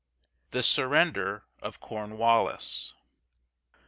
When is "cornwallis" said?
1.79-2.95